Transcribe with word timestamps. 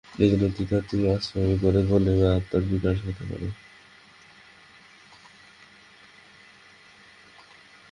এইজন্য 0.15 0.45
তীর্থাদি 0.55 0.97
আশ্রয় 1.07 1.55
করে 1.63 1.81
কালে 1.89 2.13
আত্মার 2.31 2.63
বিকাশ 2.71 2.97
হতে 3.05 3.23
পারে। 3.29 3.47